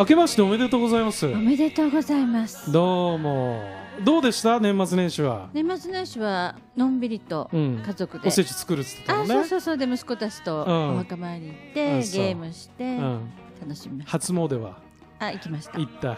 [0.00, 1.26] 明けましておめでとうございます。
[1.26, 2.72] おめでとうございます。
[2.72, 3.62] どうも。
[4.02, 4.58] どうでした？
[4.58, 5.50] 年末年始は。
[5.52, 7.82] 年末年始はのんびりとうん。
[7.86, 9.28] 家族で、おせち作るっつってたあのね。
[9.34, 9.76] そうそうそう。
[9.76, 10.94] で息子たちとうん。
[10.94, 12.24] お墓参り行って、うんゲそう。
[12.24, 13.30] ームして、うん。
[13.60, 14.10] 楽しみました。
[14.12, 14.78] 初詣は？
[15.18, 15.78] あ行きました。
[15.78, 16.08] 行った。
[16.08, 16.16] は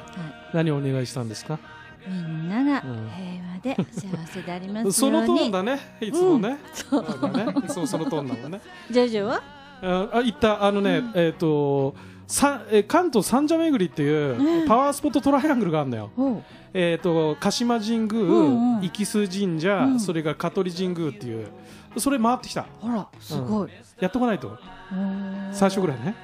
[0.54, 1.58] 何をお願いしたんですか？
[2.06, 3.10] い、みんながうん。
[3.10, 4.92] 平和で幸せでありますように。
[4.94, 5.80] そのトーンだね。
[6.00, 7.02] いつもね、そう。
[7.02, 7.68] なんかね。
[7.68, 8.60] そうそのトーンだもんね。
[8.92, 9.42] ジョジョは？
[9.82, 10.62] ああ行った。
[10.62, 11.12] あのね、うん。
[11.16, 11.96] えっ、と
[12.32, 14.66] さえ関東三社巡りっていううん。
[14.66, 16.42] パワースポットトライアングルがあるのよ、おう。
[16.72, 18.80] えっ、と鹿島神宮、うんうん。
[18.80, 20.00] 神社、うん。
[20.00, 21.48] それが香取神宮っていう。
[21.98, 22.64] それ回ってきた。
[22.80, 23.68] ほらすごい、
[24.00, 24.58] やっとかないと。
[25.52, 26.14] 最初ぐらいね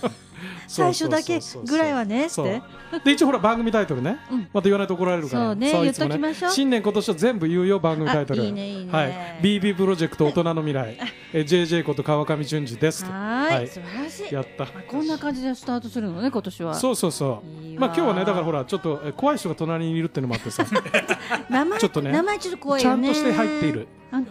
[0.66, 2.62] 最初だけぐらいはねって。
[3.04, 4.48] で一応ほら番組タイトルね、うん。
[4.52, 6.50] また言わないと怒られるからそうね言っときましょう。
[6.52, 8.42] 新年今年は全部言うよ番組タイトル。
[8.42, 8.92] あいいねいいね。
[8.92, 10.98] はい、BB プロジェクト大人の未来。
[11.32, 13.10] え JJ こと川上淳二ですと。
[13.10, 13.68] はーい、はい。
[13.68, 14.34] 素晴らしい。
[14.34, 14.64] やった。
[14.64, 16.74] あこんな感じでスタートするのね今年は。
[16.74, 17.80] そうそうそう。
[17.80, 20.64] まあ今日はねだからほらちょっとえ怖い人が隣にいるっていうのもあってさ。
[21.50, 22.12] 名前ちょっとね。
[22.12, 23.88] 名前ちょっと怖いちゃんとして入っている。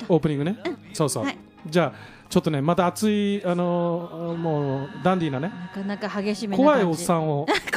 [0.08, 0.58] オープニングね、
[0.94, 6.80] そうそう、はいじゃあちょっとねまた熱いあのーもうダンディーなねなかなか激しめな感じ。
[6.80, 7.46] 怖いおっさんを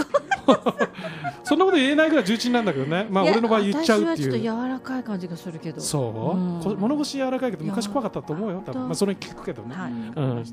[1.44, 3.06] そんなこと言えないぐらい重鎮なんだけどね。
[3.10, 4.16] まあ俺の場合言っちゃうっていう。
[4.16, 5.80] 私はちょっと柔らかい感じがするけど。
[5.80, 6.60] そう、うん。
[6.62, 8.84] こ物腰柔らかいけど昔怖かったと思うよ多分。
[8.86, 9.94] まあそれ聞くけどね、はい、う
[10.40, 10.44] ん。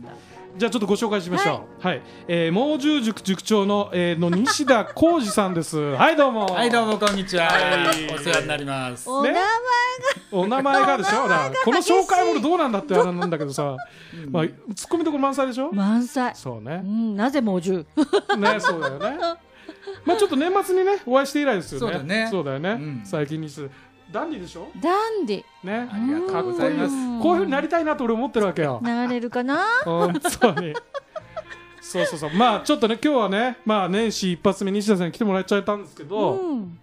[0.55, 1.87] じゃあちょっとご紹介しましょう。
[1.87, 5.77] はい、えー、猛獣塾塾長の,、えー、の西田浩二さんです。
[5.95, 6.45] はいどうも。
[6.45, 7.59] はいどうもこんにちは、は
[7.91, 8.13] い。
[8.13, 9.09] お世話になります。
[9.09, 9.41] お名前
[10.31, 11.27] お名前がでしょ？
[11.27, 13.75] だからこの紹介もどうなんだってあれなんだけどさ、
[14.31, 14.43] まあ、
[14.75, 15.71] ツッコミどころ満載でしょ？
[15.71, 16.31] 満載。
[16.31, 16.77] うそうね。
[16.81, 17.85] んなぜ猛獣？
[18.37, 19.17] ねそうだよね
[20.05, 21.87] まあちょっと年末にねお会いして以来ですよね。
[21.87, 22.27] そうだね。
[22.31, 23.01] そうだよね、うん。
[23.03, 23.69] 最近にす
[24.11, 24.67] ダンディでしょ？
[24.81, 24.91] ダ
[25.21, 25.67] ンディ。
[25.67, 25.89] ね。
[25.91, 26.93] ありがとうございます。
[26.93, 27.19] うん。
[27.19, 28.81] こういうふうになりたいなと俺思ってるわけよ。
[28.83, 29.65] 流れるかな？
[29.83, 30.73] 本当に。
[31.81, 32.31] そうそうそう。
[32.31, 36.77] まあちょっとね今日はねまあ年始一発目西田さんに来てもらっちゃったんですけど、うん。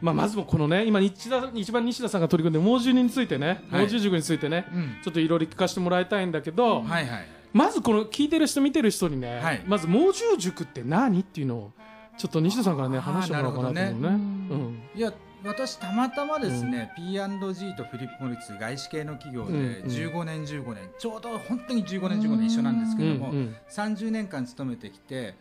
[0.00, 3.56] まあまずもこのね今日田一番西田さんが取り組んで猛獣についてね、はい。
[3.56, 4.96] 猛獣塾についてねうん。
[5.04, 7.26] ちょっといろいろ聞かせてもらいたいんだけど、はいはい。
[7.52, 9.62] まずこの聞いてる人見てる人にね、はい。
[9.66, 11.20] まず猛獣塾って何？
[11.20, 11.72] っていうのを
[12.20, 13.82] ちょっと西田さんからね話してもらおうかなと思うね。
[13.82, 14.82] なるほどうん。
[14.94, 19.90] いや私たまたまですね、P&G とフィリップ・モリス外資系の企業でうんうん。
[19.90, 23.56] 15年15年ちょうど本当に15年15年一緒なんですけども、うんうん。
[23.70, 25.34] 30年間勤めてきて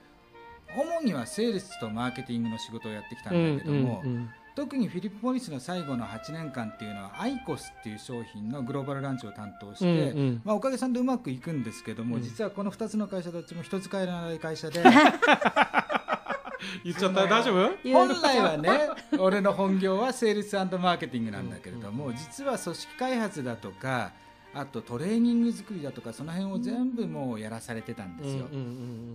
[0.73, 10.41] 主にはセールスとマーケティングの仕事をやってきたんだけども、うんうん特にフィリップ・モリスの最後の8年間っていうのはアイコスっていう商品のグローバルランチを担当して、うんうん。
[10.43, 12.21] まあ、おかげさんでうまくいくんですけども、うん。
[12.21, 14.83] 実はこの2つの会社どっちも人使いのない会社で
[16.83, 17.27] 言っちゃった？
[17.27, 17.91] 大丈夫？
[17.93, 18.69] 本来はね
[19.19, 24.11] 俺の本業はセールスマーケティングなんだけれども、実は組織開発だとか
[24.51, 28.47] あとトレーニング作りだとかその辺を全部もうやらされてたんですよ。
[28.51, 28.65] うんうんう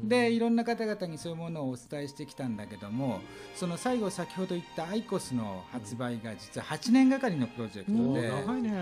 [0.07, 3.21] んでいろんな方々にそういうものをお伝えしてきたんだけども
[3.55, 8.29] その最後先ほど言ったアイコスの発売が実は8年がかりのプロジェクおトで。
[8.29, 8.73] ー長いね。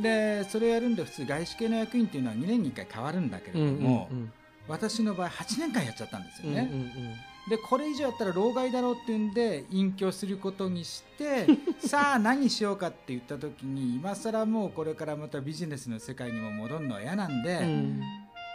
[0.00, 4.32] でそれをやるんで普通外資系の役員っていうのは2年に1回変わるんだけれども、うん
[4.68, 6.68] 私の場合8年間やっちゃったんですようんうんうん。
[6.84, 7.16] ね。
[7.48, 11.46] でこれ以上やったら老害だろうっていうんで隠居することにして
[11.86, 18.02] さあ何しようかって言った時に今更もうこれからまたビジネスの世界にも戻るのは嫌なんで、うん。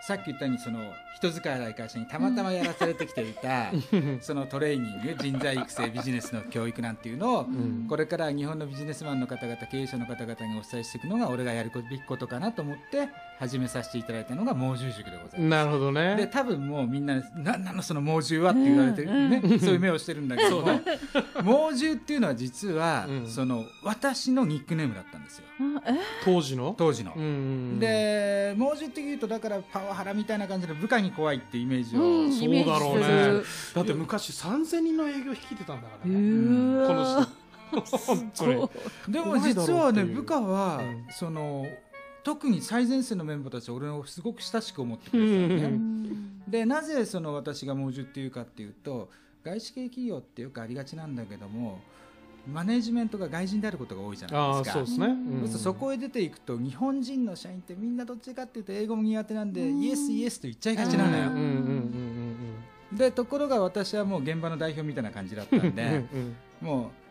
[0.05, 0.79] さっき言ったようにその
[1.15, 3.71] 人使い荒い会社にたまたまやらされてきていた、
[4.19, 7.85] そのトレーニング人材育成ビジネスの教育なんていうのを、ん。
[7.87, 13.07] これから日本のビジネスマンの方々経営者の方々にお伝えしていくのが俺がやるべきことかなと思って
[13.39, 15.49] 始めさせていただいたのが猛獣塾でございます。
[15.49, 16.29] なるほどでね。
[16.31, 20.81] 多分もうみんな「何なのその猛獣は」って言われてる、ねそういう目をしてるんだけども、
[21.43, 23.27] 猛獣っていうのは実は、うん。
[23.27, 25.45] その私のニックネームだったんですよ。
[26.23, 26.75] 当時の？
[26.77, 27.13] 当時の。
[27.15, 33.43] うんで猛獣っていうとだからパワハラみたいな感じで部下に怖いってイメージを、うんそうだろうね。
[33.73, 36.19] だって昔3000人の営業率いてたんだからへね。
[36.19, 36.87] ー。
[36.87, 37.43] この人。
[39.09, 41.05] でも実はね部下は、うん。
[41.09, 41.65] その
[42.23, 46.41] 特に最前線のメンバーたちは俺をすごく親しく思ってくれてたのね、うん。
[46.47, 49.09] でなぜその私が猛獣っていうかっていうと
[49.43, 51.81] 外資系企業ってよくありがちなんだけども
[52.47, 54.73] マネジメントが外人であることが多いじゃないですか。
[54.73, 55.07] そうですね。
[55.07, 55.47] うん。
[55.47, 61.31] そこへ出ていくと日本人の社員ってみんなどっちかっていうと英語も苦手なんで、イエスイエスと言っちゃいがちなのよ、
[62.91, 66.35] でところが私はもう現場の代表みたいな感じだったんでうん。
[66.61, 67.02] もう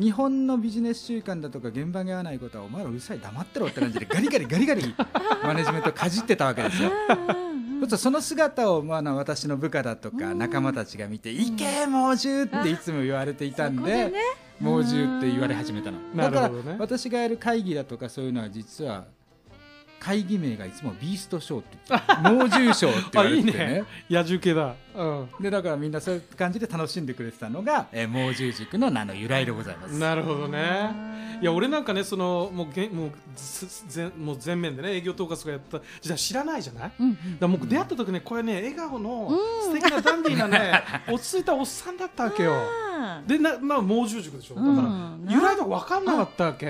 [0.00, 4.94] 日本のビジネス習慣だとか現場に合わないことはお前らうるさい黙ってろって感じでガリガリガリガリ
[5.44, 6.90] マネジメントをかじってたわけですよ。
[6.90, 14.12] そうするとその姿を、まああの、私の部下だとか仲間たちが見て「いけ猛獣!」っていつも言われていたんで
[14.60, 15.98] 「猛獣」って言われ始めたの。
[16.14, 19.04] なだから私がやる会議だとかそういうのは実は
[20.00, 23.64] 会議名がいつもビーストショーって言って猛獣ショーって言われててね。
[23.64, 23.84] あいいね。
[24.08, 24.74] 野獣系だ。
[24.96, 25.28] うん。
[25.40, 29.98] でだからみんなそういう感じで楽しんでくれてたのが、えー猛獣塾の名の由来でございます。
[29.98, 30.90] なるほどね。
[31.42, 35.80] いや俺なんかねそのもうげもうす全もう全面でね営業統括がやった。
[36.00, 37.38] 時代知らないじゃない、だかうん。
[37.40, 39.30] らもう出会った時ねこれね笑顔の
[39.62, 40.82] 素敵なダンディーなね
[41.12, 42.54] 落ち着いたおっさんだったわけよ。
[42.54, 44.54] あでなまあ猛獣塾でしょ。
[44.56, 46.66] だから、うん由来とか分かんなかったわけ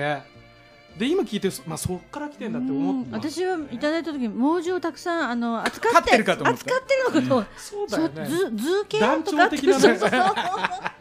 [0.97, 8.25] で今聞いてまあそっから来てんだって思って、私はいただいた時猛獣をたくさんあの扱飼っっててるかと思った扱ってるのかと、そうだそうよね。
[8.25, 9.57] 図図形団とかって。
[9.57, 10.31] 長的なね。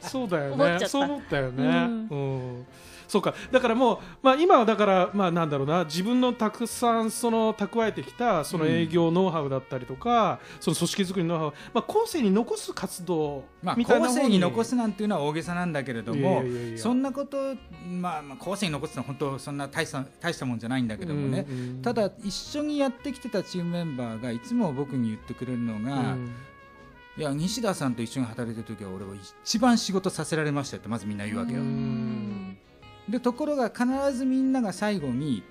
[0.01, 0.89] そう だよね。
[0.89, 2.09] そう思ったよね、うん。
[2.11, 2.67] うん
[3.11, 3.35] そうか。
[3.51, 5.85] だからもう、まあ、今はだから、まあ、なんだろうな。
[5.85, 16.43] 自分のたくさんその蓄えてきたその営業ノウハウだったりとか、その組織作りのノウハウ、まあ、後世に残す活動まあ、みたいな方後世に残すなんていうのは大げさなんだけれども
[16.77, 17.57] そんなこと、
[17.89, 21.83] まあ、まあ後世に残すのは本当そんな大した大したもんじゃないんだけどもね、うんうん。
[21.83, 26.33] ただ一緒にやってきてたチームメンバーがいつも僕に言ってくれるのが、うん。
[27.17, 29.15] いや西田さんと一緒に働いてる時は俺は
[29.45, 32.57] 一番仕事させられましたよってまずみんな言うわけよ、うん
[33.11, 33.87] でところが必
[34.17, 35.43] ずみんなが最後に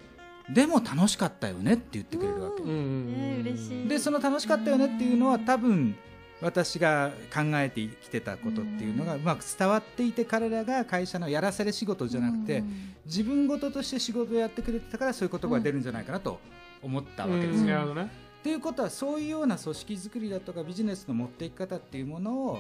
[0.50, 2.70] でも楽しかったよねって言ってくれるわけ、うん。
[2.70, 3.88] うんね嬉しい。
[3.88, 5.96] でその楽しかったよねっていうのは多分
[6.42, 12.64] 私が考えてきてたことっていうのがうまく伝わっていて彼らが会社のやらせる仕事じゃなくて
[13.06, 16.40] 自分事として仕事をやってくれてたからそういう言葉が出るんじゃないかなと
[16.82, 17.68] 思ったわけですうん。
[17.68, 17.76] よ。
[17.76, 18.10] なるほどね。
[18.42, 22.60] ということはそういうような組織づくりだとかビジネスの持っていき方っていうものを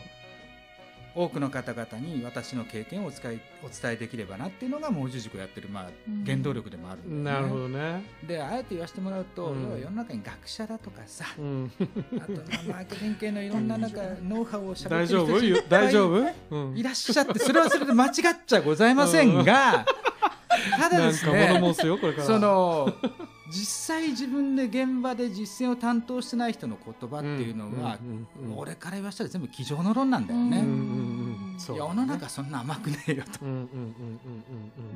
[1.15, 5.89] 多くの方々に私の経験をお伝えお伝えできればなっていうのが猛獣塾をやってる、まあ、
[6.25, 7.41] 原動力でもあるんだよね。
[7.41, 9.79] なるほどね、であえて言わせてもらうと、うん。
[9.79, 12.21] 世の中に学者だとかさうん、あとまあ
[12.67, 16.77] マーケティング系のいろんななんかノウハウをしゃべっ大丈夫てる人たちいっぱい大丈夫、うん。
[16.77, 18.11] いらっしゃってそれはそれで間違っ
[18.45, 19.85] ちゃございませんが
[20.77, 22.27] ただですなんかね物申すよこれから。
[22.27, 22.93] その
[23.49, 27.97] 実際自分で現場で実践を担当してない人の言葉っていうのは、
[28.55, 30.63] 俺から言わせたら全部机上の論なんだよね、
[31.59, 33.39] 世の中そんな甘くねえよと。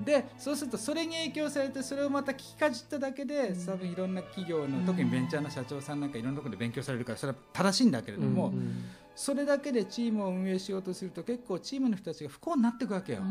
[0.05, 8.53] でそうするとそれに影響されてそれをまた聞きかじっただけで多分いろんな企業の特にベンチャーの社長さんなんかいろんなところで勉強されるからそれは正しいんだけれども、
[9.15, 13.21] それだけでチームを運営しようとすると結構チームの人たちが不幸になっていくわけよ。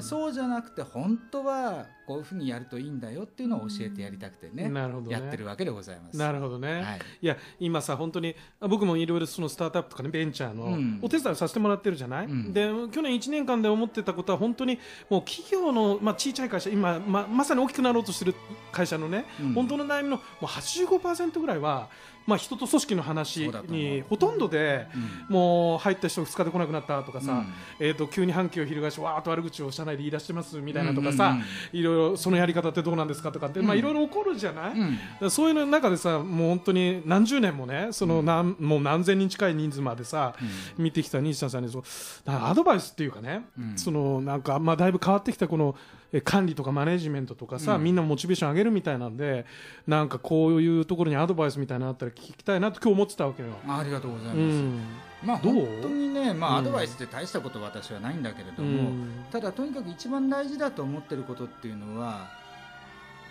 [0.00, 5.12] そうじゃなくて本当はこういうふうにやるといいんだよっていうのを教えてやりたくてね,、なるほどね。
[5.12, 6.16] やってるわけでございます。
[6.16, 7.00] なるほどね、はい。
[7.22, 10.98] い、や今さ本当にあ僕もいろいろそのスタートアップとかねベンチャーのうん。
[11.02, 12.52] お手伝いをさせてもらってるじゃない、うん。
[12.52, 14.78] で去年1年間で思ってたことは本当に
[15.10, 18.34] もう企業の、まあ、小さい会社今ままさに大きくなろうとしてる
[18.72, 19.52] 会社のね、うん。
[19.54, 21.88] 本当の悩みのもう85%ぐらいは、
[22.26, 24.86] まあ、人と組織の話にほとんどで、
[25.28, 25.34] うん。
[25.34, 27.46] もう入った人2日で来なくなったとかさ、うん。
[27.78, 34.74] えー、と急に反旗を翻しわーっと悪口を社内で言い出してますみたいなとかさ、うんうんいろいろそのやり方ってどうなんですかとかって、いろいろ起こるじゃない、
[35.20, 35.30] うん。
[35.30, 40.34] そういうの中でさもう本当に何十年もねその何、もう何千人近い人数までさ、
[40.76, 41.82] 見てきた西田さんにそう
[42.26, 43.78] アドバイスっていうかね、うん。
[43.78, 45.76] そのなんかまあだいぶ変わってきたこのえ
[46.24, 47.84] 管理とかマネジメントとかさ、うん。
[47.84, 49.44] みんなモチベーション上げるみたいなんで
[49.86, 53.48] なんかこういうところにアドバイスみたいなのあったら聞きたいなと今日思ってたわけよ。
[53.66, 54.36] ありがとうございます。
[54.36, 54.80] うん。
[55.24, 55.54] まあどう？
[55.54, 56.56] 本当にね、まあ、うん。
[56.58, 59.08] アドバイスって大したこと私はないんだけれどうも、ん。
[59.30, 62.28] ただとにかく一番大事だと思ってることっていうのは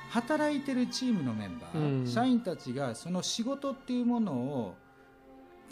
[0.10, 2.08] 働いてるチームのメンバー、うん。
[2.08, 4.76] 社員たちがその仕事っていうものを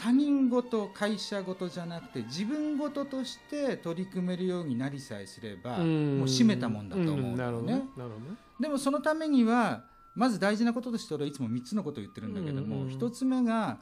[0.03, 6.19] 他人事会社事じゃなくて自分事として取り組めるようになりさえすれば、うん。
[6.19, 7.37] もう締めたもんだと思うん。
[7.37, 7.83] だよね。
[8.59, 12.81] でもそのためにはまず大事なこととして俺はいつも3つのことを言ってるんだけども、うん。
[12.83, 13.79] うん1つ目が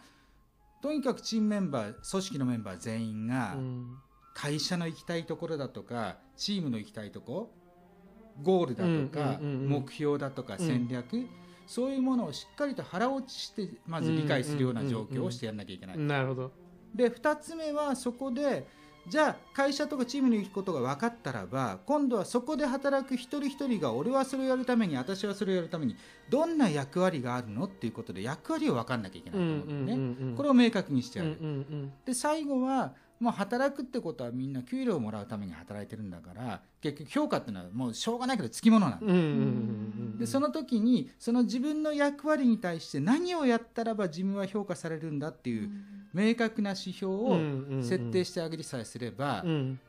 [0.83, 3.97] とにかくチームメンバー組織のメンバー全員がうん
[4.35, 7.51] 会社の行きたいところだとかチームの行きたいとこ
[8.43, 9.69] ゴールだとかうんうんうんうん。
[9.69, 11.27] 目標だとか戦略、
[11.71, 15.97] そういうものをしっかりと腹落ちしてまず理解するような状況をしてやらなきゃいけない。
[15.97, 16.51] なるほど。
[16.93, 18.67] で2つ目はそこで
[19.07, 25.95] じゃあ会社とかチームに行くことが分かったらば今度はそこで働く一人一人が俺はそれをやるために私はそれをやるために
[26.29, 30.35] どんな役割があるのっていうことで役割を分かんなきゃいけないと思うんだよね。
[30.35, 31.37] これを明確にしてやる。
[32.05, 45.69] で最後はもう働くってことはみんな給料をもらうために働いてるんだから結局評価っていうのはもうしょうがないけどつきものなんでその時にその自分の役割に対して何をやったらば自分は評価されるんだっていう
[46.13, 47.37] 明確な指標を
[47.81, 49.79] 設定してあげりさえすれば、うん。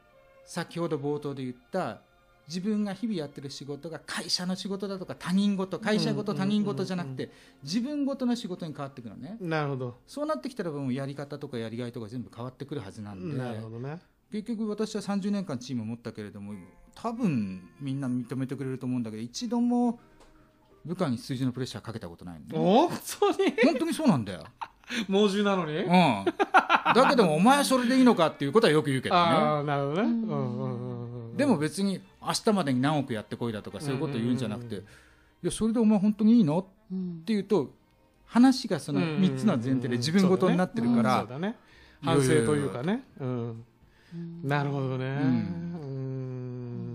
[0.45, 2.01] 先ほど冒頭で言った
[2.49, 7.31] 自分が日々やってる仕事が会社の仕事だとか他人事会社事うん他人事じゃなくて
[7.63, 9.37] 自分事の仕事に変わってくるのね。
[9.41, 9.97] なるほど。
[10.07, 13.39] そうなってきたらもうやり方とかやりがいとか全部変わってくるはずなんで。
[13.39, 13.99] なるほどね。
[14.31, 16.55] 結局私は30年間チームを持ったけれども
[16.95, 20.01] 多分みんな認めてくれると思うんだけど一度も
[20.85, 22.59] 部下に数字のプレッシャーかけたことないのね。
[22.59, 23.53] 本当に？
[23.63, 24.45] 本当にそうなんだよ、
[25.07, 26.25] 猛獣なのに、うん、
[26.95, 29.21] だけどもお前はそれでいいのかっていうことはよく言うけどね。
[29.21, 30.72] ああなるほどね、うんうん
[31.37, 34.81] でも別に明日までに何億やってこいだとかそういうことを言うんじゃなくて、い
[35.43, 36.59] やそれでお前本当にいいの？
[36.59, 37.71] っうんていうと
[38.27, 41.27] 話がそのうんうんうん3つの前提で自分ごとになってるから、
[42.03, 43.03] 反省というかね。
[43.21, 43.65] うん。
[44.45, 45.07] なるほどね。
[45.07, 45.19] ん。
[45.19, 45.87] う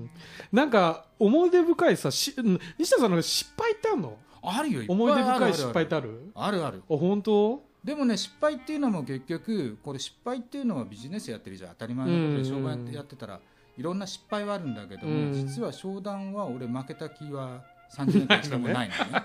[0.06, 0.10] ん。
[0.51, 4.17] なんか思い出深いさしうん西田さんの失敗ってあるの？
[4.44, 6.32] あるよ思い出深い失敗ってある？
[6.36, 6.84] あるある。
[6.89, 7.63] あ本当？
[7.84, 11.70] でもね失敗っていうのも結局これ失敗っていうのはビジネスやってるじゃん。
[11.72, 13.39] 当たり前のことで商売やってたら
[13.77, 17.63] いろんな失敗はあるんだけども、うん実は商談は俺負けた気は
[17.96, 19.24] 30年間一度もないのね。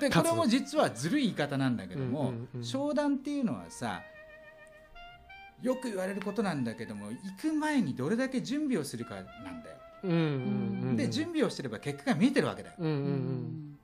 [0.00, 4.02] でこれも実はずるい言い方なんだけども、うんうんうん商談っていうのはさ
[5.62, 9.24] よく言われることなんだけども行く前にどれだけ準備をするかなん
[9.62, 9.76] だよ。
[10.04, 10.22] うんうんう
[10.92, 12.74] んで準備をしてれば結果が見えてるわけだよ。
[12.78, 13.75] うんうん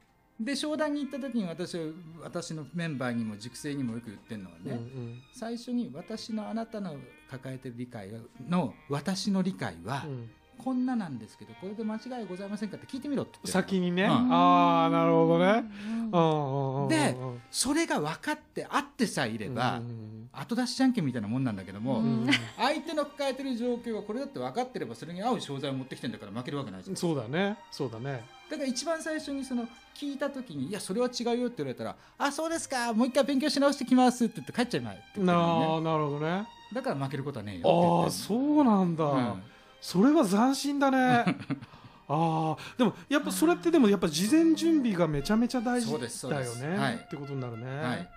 [0.45, 1.87] で商談に行った時に私は
[2.23, 5.23] 私のメンバーにも熟成にもよく言ってるのはね、うんうん。
[5.33, 6.97] 最初に私のあなたの
[7.31, 8.11] 抱えてる理解
[8.49, 10.31] の私の理解はうん。
[10.59, 14.11] こんななんですけどこれで間違いございませんかって聞いてみろって先にね、うん。
[14.11, 15.65] ああなるほどね、
[16.89, 17.17] で
[17.51, 26.97] それが分かってあってさえいれば、うん後出しじゃんけんみたいなもんなんだけども、うん相手の抱えてる状況はこれだって分かってればそれに合う商材を持ってきてんだから負けるわけないじゃん。
[26.97, 27.59] そうだね。
[27.71, 35.33] そうだねだから一番最初にその聞いた時に「いやそれは違うよ」って言われたら「あそうですかもう一回勉強し直してきます」って言って帰っちゃいまいってね。
[35.33, 36.47] あなるほどね。
[36.71, 39.41] だから負けることはねえよああそうなんだ、言ってるの
[39.81, 41.25] それは斬新だね。
[42.09, 42.57] ああ。
[42.77, 46.97] でもやっぱそれってでもやっぱ事前準備がめちゃめちゃ大事だよね、すはい。
[46.97, 48.11] ってことになるね、はい。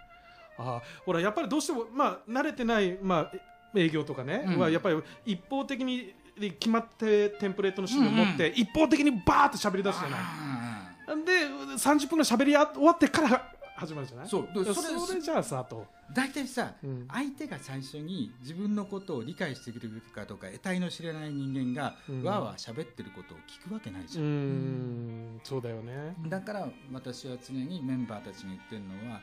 [0.58, 0.82] ああ。
[1.06, 3.38] ほらやっぱりどうしてもまあ慣れてないまあ
[3.74, 4.60] 営業とかね、うん。
[4.60, 6.14] はやっぱり一方的に
[6.52, 10.20] 決まってテンプレートの資料を持って、一方的にバーッと喋り出すじゃない。
[10.20, 14.28] あで30分ぐらい喋りや終わってから始まるじゃない。
[14.30, 14.48] そう。
[14.54, 17.08] でそそれれじゃあさと、ー大体さうん。
[17.12, 22.24] 相手が最初に自分のことを理解してくれるかとか得体の知れない人間がうん。
[22.24, 25.40] わーわー喋ってることを聞くわけないじうゃん、ん。
[25.44, 26.16] そうだよね。
[26.28, 29.20] だから私は常にメンバーたちが言ってるのは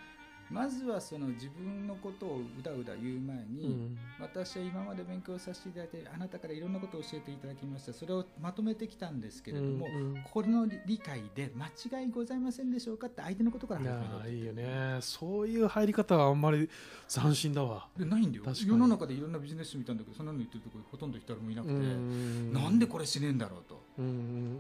[0.53, 3.99] まずはその自分のことをうだうだ言う前に、うん。
[4.21, 7.93] 私は今まで勉強させていただいてあなたからいろんなことを教えていただきました。
[7.93, 10.25] それをまとめてきたんですけれども、うんうん。
[10.31, 11.67] この理解で間
[12.03, 14.99] 違いございませんでしょうかって相手のことから始めろーいいよね。
[15.01, 16.69] そういう入り方はあんまり
[17.09, 17.89] 斬新だわ。
[17.97, 24.13] でないんだよ世の中でいろんなビジネス見たんだけどそんなの言ってるところほとんど人もいなくて、うんなんでこれしねえんだろうと、うんうん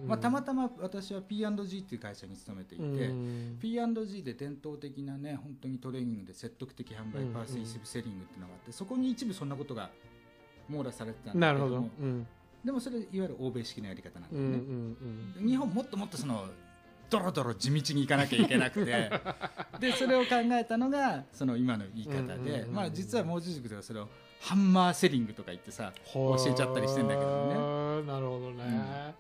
[0.03, 0.09] うん。
[0.09, 3.59] まあ、たまたま私は P&G っていう会社に勤めていて、うん。
[3.61, 9.91] P&G で伝統的なね本当にトレーニングで説得的販売うんパーセイシブセリングっていうのがあってそこに一部そんなことが
[10.69, 11.75] 網羅されてたんなるほど。
[11.77, 12.27] だけどもうん。
[12.65, 15.49] でもそれいわゆる欧米式のやり方なんだうんうよね、ん。
[15.49, 16.47] 日本もっともっとその
[17.11, 19.11] ドロドロ地道に行かなきゃいけなくて
[19.81, 24.09] でそれを考えたのがその今の言い方で、うんまあ、実は猛獣塾ではそれを
[24.41, 27.55] ハンマーセリングとか言ってさ教えちゃったりしてんだけどね。
[27.55, 29.15] はあなるほどね、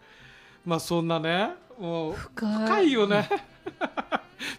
[0.64, 2.64] まあそんなねもう深い。
[2.64, 3.28] 深いよね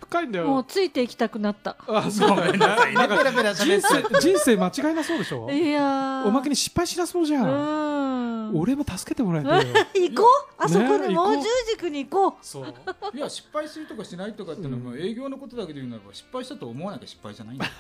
[0.02, 0.46] 深いんだよ。
[0.48, 1.76] もうついていきたくなった。
[1.88, 3.08] あそうごめんなさいね。
[3.08, 5.50] ペラペラ喋人生人生間違いなそうでしょ？
[5.52, 6.28] いやー。
[6.28, 8.60] おまけに失敗しなそうじゃん、うん。
[8.60, 9.74] 俺も助けてもらいたいよ。
[9.96, 10.54] 行こう。
[10.58, 12.74] あそこねで猛獣塾に行こそう。
[13.14, 17.72] いや失敗するとかしないとかっていうのはもう営業のことだけで言うならば失敗したと思わなきゃ失敗じゃないんだよ。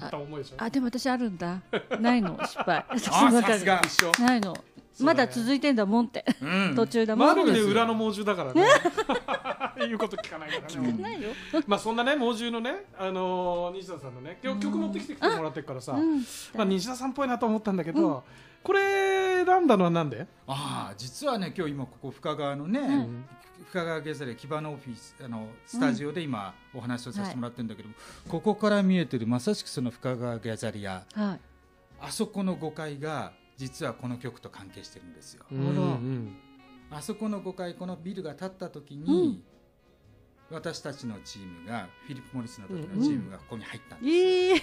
[0.00, 1.60] また重いでしょうあでも私あるんだ。
[1.98, 2.84] ないの失敗。
[2.98, 3.80] さすが。
[3.84, 4.12] 一緒。
[4.22, 4.56] ないの。
[5.00, 6.24] まだ続いてんだもんって。
[6.42, 6.74] うん。
[6.76, 8.68] 途中だもんまあある意味で裏の猛獣だからね
[9.86, 10.92] 言うこと聞かないからね。
[10.92, 11.30] ないよ。
[11.66, 16.18] まあそんなね猛獣のね、あのー西田さんのね今日曲持ってきてきてもらってるからさ、うん。
[16.54, 18.22] まあ、西田さんっぽいなと思ったんだけど、
[18.62, 23.24] これ選んだのはなんで、ああ実はね今日今ここ深川のね、ん。
[23.70, 27.88] 深川ゲザレ木場のオフィスあのスタジオで今お話をさせてもらってるんだけど、
[28.28, 31.04] ここから見えてるまさしくその深川ギャザリア。
[31.14, 31.40] はい。
[32.02, 35.44] あそこの5階が実はこの曲と関係してるんですよ。
[35.50, 36.36] らうん
[36.90, 39.42] あそこの5階このビルが建った時に、
[40.50, 44.60] 私たちのチームがフィリップ・モリスの時のチームがここに入ったんです、いい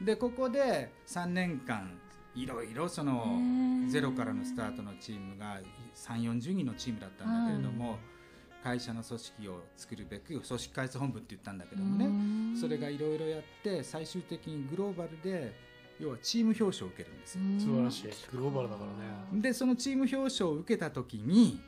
[0.00, 1.98] でここで3年間
[2.34, 3.40] いろいろその
[3.88, 5.58] ゼロからのスタートのチームが
[5.94, 7.98] 3 4 0人のチームだったんだけれども、
[8.62, 15.54] 会社の組織を作るべく組織開発本部って言ったんだけどもね、それがいろいろやって最終的にグローバルで
[15.98, 17.40] 要はチーム表彰を受けるんですよ。
[17.58, 18.10] 素晴らしい。
[18.32, 18.90] グローバルだから
[19.32, 19.40] ね。
[19.40, 21.58] でそのチーム表彰を受けた時に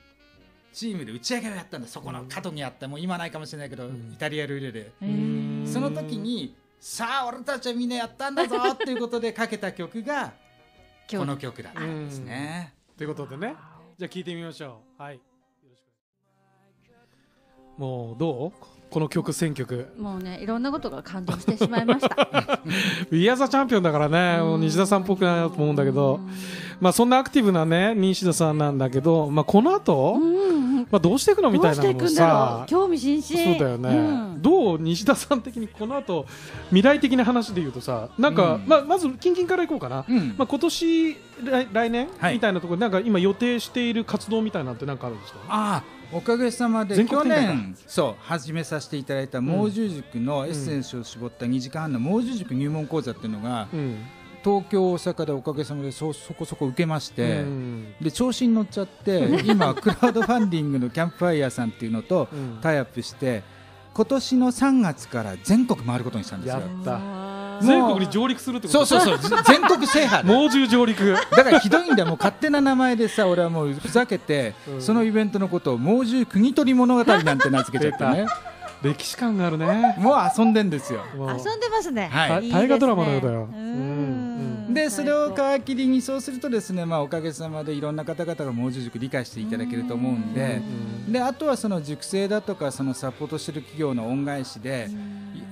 [0.73, 1.89] チームで打ち上げをやったんだ。
[1.89, 4.13] そこの角にあったもう今ないかもしれないけど、ん。
[4.13, 4.93] イタリアルーレで。
[5.71, 8.57] その時にさあ俺たちはみんなやったんだぞ。
[8.73, 10.33] っていうことでかけた曲が
[11.11, 12.75] この曲だったんですね。
[12.97, 13.07] とい。
[13.07, 13.57] うことでね。
[13.99, 15.03] じゃあ聞いてみましょう。
[15.03, 15.15] はい。
[15.17, 15.21] よ
[15.69, 15.83] ろし
[17.77, 18.78] くもうどう？
[18.91, 19.87] この曲選曲。
[19.99, 22.61] もうねいろんなことが感動してしまいました
[23.11, 24.41] 「We Are the Champion」だからね。
[24.59, 26.21] 西田さんっぽくないなと思うんだけど。
[26.81, 30.17] まあそんなアクティブなね西田さんなんだけどまあこの後、
[30.93, 33.59] まあどうしていくのみどたいなのさう興味津々。
[33.59, 34.43] そうだよね、うん。
[34.43, 36.25] どう西田さん的にこの後
[36.69, 38.69] 未来的な話で言うとさなんか、うん。
[38.69, 40.35] まあ、まず近々からいこうかな、うん。
[40.39, 42.35] まあ、今年来来年、はい。
[42.35, 45.39] みたいなところでなんか今予定している活動みたいなのって何かあるんですか？
[45.49, 54.05] ああおかげさまで去年そう始めさせていただいた猛獣塾のエッセンスを絞った2時間半の猛獣塾入門講座っていうのがうん。
[54.45, 57.95] 東京大阪でおかげさまでそそこそこ受けまして、うん。
[58.01, 62.59] で調子に乗っちゃって 今クラウドファンディングのキャンプファイヤーさんっていうのとうん。
[62.63, 63.43] タイアップして
[63.93, 66.61] 今年の3月から全国回ることにしたんですよ。
[66.61, 66.95] やった。
[66.97, 67.28] あー
[67.63, 68.87] 全国に上陸するってこと？
[68.87, 70.33] そうそうそう全国制覇で。
[70.33, 71.13] 猛獣上陸。
[71.13, 74.83] だからひどいんだよもう勝手な名前でさ俺はもうふざけて、うん。
[74.83, 78.27] そのイベントのことを猛獣国取り物語なんて名付けちゃってね。
[78.81, 79.97] 歴史観があるね。
[79.99, 81.01] もう遊んでんですよ。
[81.15, 81.27] 遊ん
[81.59, 82.09] でますね。
[82.13, 83.49] 大河ドラマのようだよ。
[84.73, 90.61] でそれを最皮切りにそうするとですね、まあ、おかげさまでいろんな方々が猛獣塾理解していただけると思うんで
[91.07, 91.13] うん。
[91.13, 94.89] であとはその塾生だとかそのサポートしてる企業の恩返しで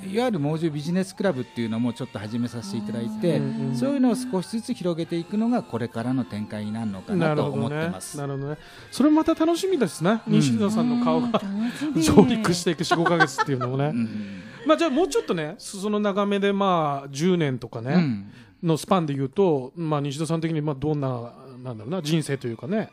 [0.06, 8.16] いいわゆる猛獣ビジネスクラブっていうのもちょっと始めさせていただいてうんそういうのを少しずつ広げていくのがこれからの展開になるのかなと思ってます。
[8.16, 8.58] なるほどね。
[8.90, 10.32] それまた楽しみですね、うん。
[10.34, 11.40] 西田さんの顔が。
[11.96, 14.42] 上陸していく45か月っていうのもね、うん。
[14.66, 18.30] まあじゃあもうちょっとねその長めでまあ10年とかね、うん。
[18.62, 21.32] のスパンで言うと、まあ、西田さん的にまあどんな
[21.62, 22.90] なんだろうな人生というかね、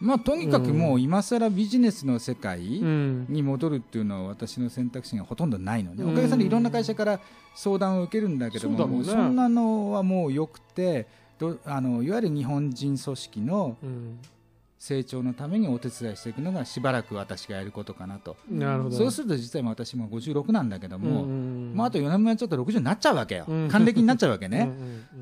[0.00, 3.26] まあ、とにかくもう今更ビジネスの世界うん。
[3.28, 6.12] に戻るっていうのは私の選択肢がほとんどないので、うん。
[6.12, 7.20] おかげさまでいろんな会社から
[7.54, 9.04] 相談を受けるんだけどもね。
[9.04, 11.06] そんなのはもうよくて
[11.38, 14.18] どあのいわゆる日本人組織のうん
[14.84, 18.96] 成長のためにお手伝いしていくのがしばらく私がやることかなと、なるほど。
[18.98, 23.68] そうすると実際私も56なんだけども、うんまあ、あと4年目はちょっと60になっちゃうわけよ、うん。
[23.70, 24.70] 還暦になっちゃうわけね。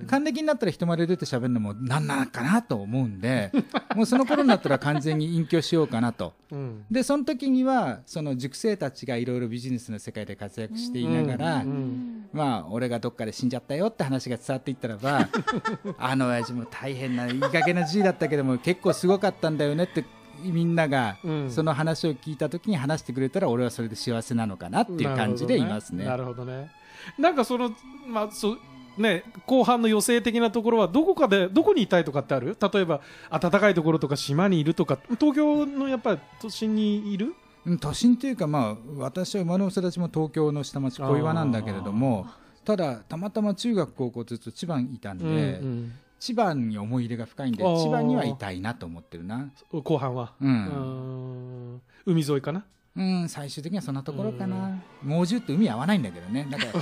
[0.08, 3.52] 還暦になったら人前で出て喋るのもなんなんかなと思うんで
[3.94, 15.28] もうその頃になったら完全に隠居しようかなとうんでその時にはその塾生たちがいろいろビジネスの世界で活躍していながら、うんうんまあ俺がどっかで死んじゃったよって話が伝わっていったらば
[15.98, 20.04] あの親父も大変ないい加減なじいだったけども結構すごかったんだよねって
[20.42, 26.04] みんながうんその話を聞いた時に話してくれたら俺はそれで幸せなのかなっていう感じでいますね。
[26.04, 26.70] なるほどね。
[27.18, 27.72] なんかその
[28.06, 28.58] まあそう
[28.98, 32.56] ね後半の余生的なところはどこかでどこにいたいとかってある？
[32.72, 33.00] 例えば
[33.30, 34.98] 暖かいところとか島にいるとか。
[35.18, 37.34] 東京のやっぱり都心にいる？
[37.64, 42.26] うん都心というか、まあ、私は生まれも育ちも東京の下町小岩なんだけれども
[42.64, 45.28] ただたまたま中学高校ずっと千葉にいたんで、う
[45.64, 50.34] ん千葉に思い入れが深いんで千葉にはいたいなと思ってるな、うん後半は？
[50.40, 52.64] ううんん海沿いかな？
[52.94, 54.78] うん、最終的にはそんなところかな。
[55.02, 56.46] 猛獣って海合わないんだけどね。
[56.50, 56.72] だから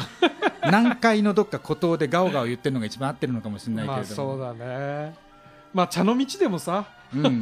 [0.65, 5.15] 南海のどっか孤島でガオガオ言ってるのが一番合ってるのかもしれないけまれども、あそうだね。
[5.73, 6.87] まあ茶の道でもさ。
[7.15, 7.41] うん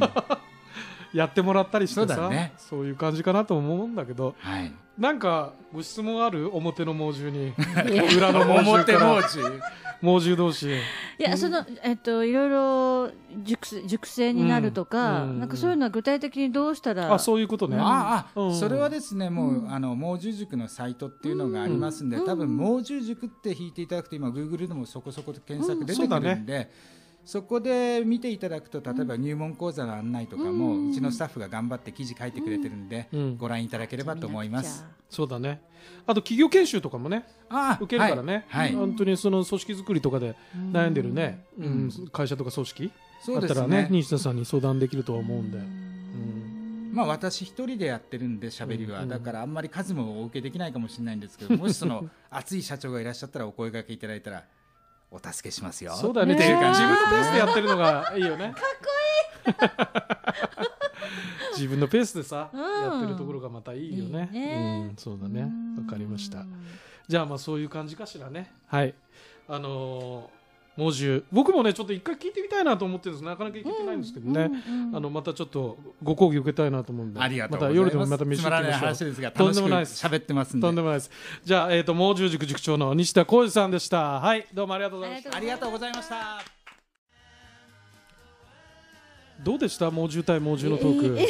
[1.13, 2.53] やってもらったりしてさそうだね。
[2.57, 7.53] そういう感じかなと思うんだけどはい、なんかご質問ある表の猛獣に
[8.15, 9.15] 裏の猛獣表から
[10.01, 10.35] 猛獣。
[10.35, 10.69] 同士。
[10.69, 10.71] い
[11.19, 13.11] やそのえっといろいろ
[13.43, 17.77] 熟成熟成になるとか、うんうんなんかそういうのは具体的にどうしたらあそういうことね。
[17.79, 18.55] ああ、うん。
[18.55, 19.71] それはですねもう、うん。
[19.71, 22.25] あの猛獣塾のサイトっていうのがありますんで、うん。
[22.25, 26.71] 多分猛獣塾って引いていただくと今 Google でもそこそこ検索出てくるんで、
[27.29, 33.37] そこで見ていただくと例えば入門講座の案内とかも、ううんちのスタッフが頑張って記事書いてくれてるんで、うん。
[33.37, 34.83] ご覧いただければと思います。
[35.11, 35.61] そうだね。
[36.07, 38.75] あと企業研修とかもねああ受けるからね、はい、はい。
[38.75, 40.35] 本当にその組織作りとかで
[40.71, 41.87] 悩んでるね、ううん。
[41.89, 46.91] ん会社とか組織そうですだったらねね西田さんに相談できるとは思うんで、うん。
[46.95, 49.07] まあ、私一人でやってるんで喋りは、うん。
[49.07, 54.45] だからあんまり数もお受けできないかもしれないんですけどもしその 熱い社長がいらっしゃったらお声掛けいただいたら
[55.11, 55.93] お助けしますよ。
[55.93, 58.53] そうだよねていう感じ分のペースでやってるのがいいよね。
[58.53, 60.69] かっこいい。
[61.55, 62.61] 自分のペースでさ、うん。
[62.61, 64.29] やってるところがまたいいよね。
[64.31, 64.87] いいね。
[64.91, 65.49] うん、そうだね。
[65.77, 66.39] わかりました。
[66.39, 66.53] うん。
[67.07, 68.53] じゃあまあそういう感じかしらね。
[68.67, 68.93] はい。
[69.47, 70.38] あのー
[70.79, 73.25] 猛獣僕もねちょっと一回聞いてみたいなと思ってるんです。
[73.25, 77.19] なかなか聞けてないんですけどね、うんうんあのまたちょっとご講義受けたいなと思うんで。
[77.19, 77.91] ありがとうまたございます。
[77.91, 80.05] 夜でもまた飯行きましょ話ですがとん楽しくでもないです。
[80.05, 80.67] 喋ってますんで。
[80.67, 81.11] うとんでもないです。
[81.43, 84.19] じゃあ、えー、と猛獣塾塾長の西田浩二さんでした。
[84.19, 85.35] はいどうもありがとうございました。
[85.35, 86.15] ありがとうございました。
[89.43, 89.89] どうでした？
[89.91, 91.27] 猛獣対猛獣のトーク、え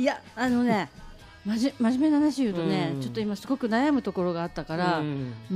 [0.00, 0.90] いやあのね
[1.44, 3.00] まじ真面目な話言うとね、うん。
[3.02, 5.54] ちょっと今すごく悩むところがあったからううんー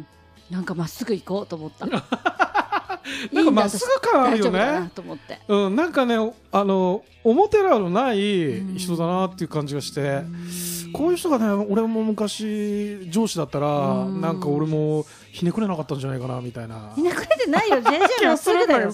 [0.00, 0.06] ん
[0.52, 1.86] なんかまっすぐ行こうと思った。
[3.32, 4.90] なんかまっすぐ感あるよね。
[4.94, 5.40] と思って。
[5.48, 6.16] うん、なんかね
[6.52, 10.22] あの表裏のない人だなっていう感じがして、
[10.92, 14.20] こういう人がね俺も昔上司だったら、うん。
[14.20, 16.92] なんか俺もひねくれなかったんじゃないかなみたいな。
[16.94, 17.76] ひねくれてないよ。
[17.80, 18.92] JJ まっすぐだよ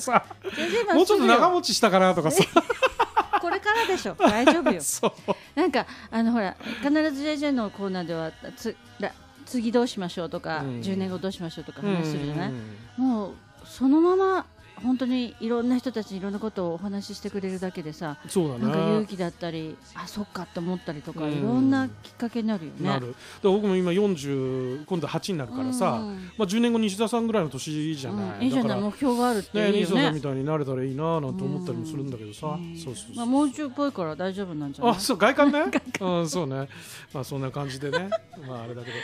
[0.94, 2.44] もうちょっと長持ちしたかなとかさ。
[3.42, 4.14] これからでしょ。
[4.14, 4.80] 大丈夫よ。
[4.80, 5.12] そう。
[5.58, 9.12] なんかあのほら必ず JJ のコーナーではつら
[9.48, 10.80] 次どうしましょうとか、うん。
[10.80, 12.52] 10年後どうしましょうとか話するじゃない、
[12.98, 13.04] うん。
[13.04, 13.32] もう
[13.64, 14.46] そのまま
[14.82, 21.32] 本当にいろんな人たちにいろんなことをお話ししてくれるだけでさそうだねなんか勇気だったりあそっかって思ったりとか、うん。
[21.32, 22.88] いろんなきっかけになるよね。
[22.88, 23.08] なる。
[23.08, 26.30] で僕も今40今度8になるからさ、うん。
[26.38, 28.44] まあ、10年後西田さんぐらいの年じゃない、うん。
[28.44, 30.20] いいじゃない目標があるってね、いいよ西田さんみね。
[30.20, 32.76] たいになれたらいいななんて思ったりもするんだけどさ、うん。
[32.78, 34.94] そうそうまあもうちょいっぽいから大丈夫なんじゃない？
[34.94, 35.00] あ。
[35.00, 35.58] そう外観ね？
[36.00, 36.68] うんそうね。
[37.12, 38.10] まあそんな感じでね。
[38.46, 38.96] まああれだけど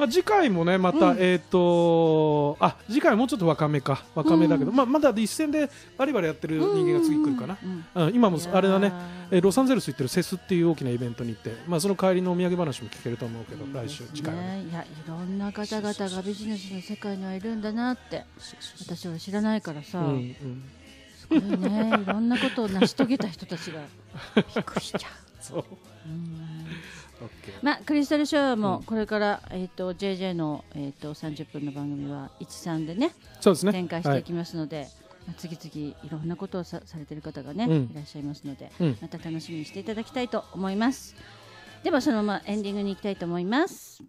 [0.00, 1.16] まあ次回もねまた、うん。
[1.20, 4.04] えっ、とあ次回もうちょっと若めか。
[4.14, 4.76] 若めだけど、うん。
[4.76, 8.04] まあまだ一戦でバリバリやってる人間が次来るかな、うん。
[8.06, 8.92] うん今もあれだね。
[9.30, 18.24] えーロサンゼルス行ってるセスっていう大きなイベントに行って、まあ、その帰りのお土産話も聞けると思うけど、来週次回はねね、いやいろんな方々がビジネスの世界にはいるんだなって
[18.80, 20.36] 私は知らないからさ、うんうん。
[21.16, 21.92] すごいね。
[22.02, 23.80] いろんなことを成し遂げた人たちが
[24.36, 25.10] びっくりしちゃう。
[25.40, 25.64] そう。
[26.06, 26.49] うん
[27.62, 33.72] まあ、クリスタルショーうんもこれから、えー、と JJ の、えー、と30分の番組は13でねそうですね。
[33.72, 34.88] 展開していきますので、
[35.26, 37.72] まあ次々いろんなことをさされてる方がね、うん。
[37.92, 38.98] いらっしゃいますので、うん。
[39.00, 41.14] また楽しみにしていただきたいと思います。
[41.82, 44.02] ではそのままエンディングに行きたいと思います。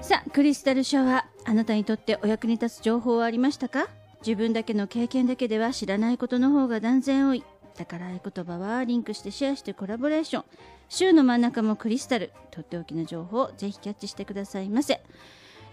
[0.00, 3.88] さあクリスタルシャワーあなたにとってお役に立つ情報はありましたか？
[4.20, 7.44] 自分だけの経験だけでは知らないことの方が断然多い。
[7.76, 10.44] だから合言葉はリンクしてシェアしてコラボレーション。
[10.88, 12.32] 週の真ん中もクリスタル。
[12.50, 15.00] とっておきの情報をぜひキャッチしてくださいませ。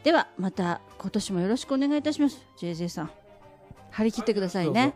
[0.04, 2.46] ではまた今年もよろしくお願いいたします。
[2.60, 3.12] JJ さん。
[3.92, 4.94] 張り切ってくださいね。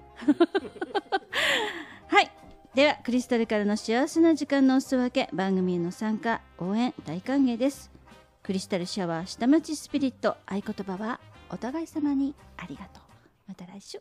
[2.08, 2.32] はい。
[2.74, 5.30] ではクリスタルからの幸せな時間のお裾分け。
[5.34, 7.92] 番組への参加応援大歓迎です。
[8.44, 13.11] クリスタルシャワー下町スピリット合言葉はお互い様にありがとう
[13.52, 14.00] また来週。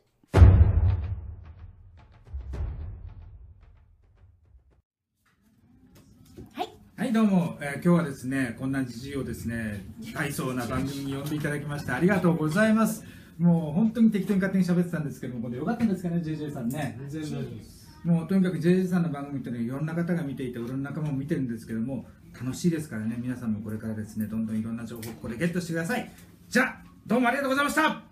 [6.52, 7.12] はい。
[7.12, 9.84] どうも、えー今日はですねこんな時事をですね
[10.14, 13.04] 大層な番組に呼んでいただきましてありがとうございます。
[13.40, 16.96] もう本当に適当に勝手に喋ってたんですけどもこれよかったんですかね JJ さんね。
[17.08, 17.88] 全然大丈夫です。
[18.04, 22.06] もうとにかく JJ さんの番組ってねいろんな方が見ていて俺の仲間も見てるんですけども
[22.40, 26.08] 楽しいですからね皆さんもこれからですねどんどんいろんな情報をここでゲットしてください。
[26.48, 28.09] じゃあどうもありがとうございました